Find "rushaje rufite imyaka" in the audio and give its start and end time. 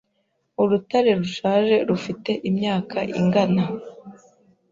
1.21-2.97